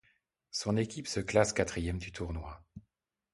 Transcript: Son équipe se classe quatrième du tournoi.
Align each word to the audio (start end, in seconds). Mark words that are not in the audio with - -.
Son 0.49 0.77
équipe 0.77 1.05
se 1.05 1.19
classe 1.19 1.53
quatrième 1.53 1.99
du 1.99 2.11
tournoi. 2.11 2.63